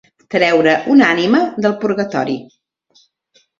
[0.35, 2.41] Treure una ànima del purgatori.